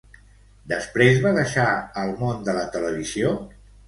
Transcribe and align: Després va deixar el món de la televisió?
Després 0.69 1.19
va 1.25 1.33
deixar 1.35 1.65
el 2.05 2.13
món 2.21 2.41
de 2.47 2.57
la 2.61 2.65
televisió? 2.77 3.35